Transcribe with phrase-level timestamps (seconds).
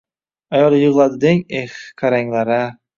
[0.61, 1.47] …Ayol yig’ladi deng.
[1.63, 2.63] Eh, qaranglar-a